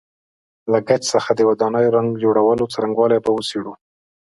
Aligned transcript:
له 0.71 0.79
ګچ 0.87 1.01
څخه 1.13 1.31
د 1.35 1.39
ودانیو 1.49 1.93
رنګ 1.97 2.09
جوړولو 2.23 2.71
څرنګوالی 2.73 3.17
به 3.23 3.31
وڅېړو. 3.33 3.73